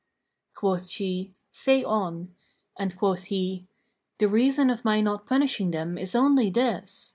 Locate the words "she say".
0.89-1.83